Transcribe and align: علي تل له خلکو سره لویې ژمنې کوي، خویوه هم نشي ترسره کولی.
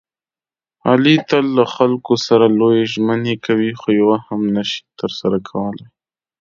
علي 0.89 1.15
تل 1.29 1.45
له 1.57 1.65
خلکو 1.75 2.13
سره 2.27 2.45
لویې 2.59 2.85
ژمنې 2.93 3.35
کوي، 3.45 3.71
خویوه 3.81 4.17
هم 4.27 4.41
نشي 4.55 4.79
ترسره 4.99 5.37
کولی. 5.49 5.85